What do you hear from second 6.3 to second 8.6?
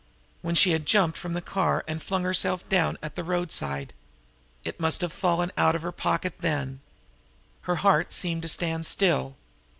then. Her heart seemed to